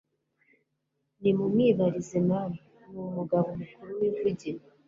[1.21, 2.59] Nimumwibarize namwe;
[2.91, 4.59] ni umugabo mukuru wivugira.»